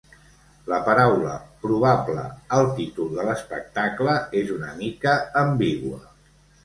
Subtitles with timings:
[0.71, 1.33] La paraula
[1.65, 2.23] "probable"
[2.59, 5.15] al títol de l'espectacle és una mica
[5.47, 6.01] ambigua.